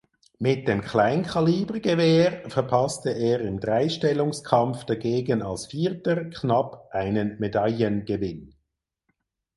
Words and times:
Mit 0.39 0.67
dem 0.67 0.81
Kleinkalibergewehr 0.81 2.49
verpasste 2.49 3.11
er 3.11 3.39
im 3.41 3.59
Dreistellungskampf 3.59 4.83
dagegen 4.85 5.43
als 5.43 5.67
Vierter 5.67 6.25
knapp 6.25 6.89
einen 6.89 7.37
Medaillengewinn. 7.39 8.55